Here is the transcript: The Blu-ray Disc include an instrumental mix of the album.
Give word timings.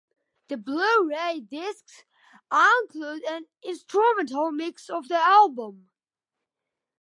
The 0.47 0.57
Blu-ray 0.57 1.41
Disc 1.41 1.85
include 2.51 3.23
an 3.25 3.45
instrumental 3.61 4.49
mix 4.51 4.89
of 4.89 5.07
the 5.07 5.17
album. 5.23 5.91